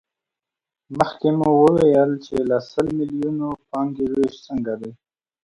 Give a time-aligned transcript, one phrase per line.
[0.97, 4.91] مخکې مو وویل چې له سل میلیونو پانګې وېش څنګه دی